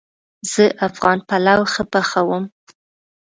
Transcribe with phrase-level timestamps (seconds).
[0.51, 2.43] زه افغان پلو ښه پخوم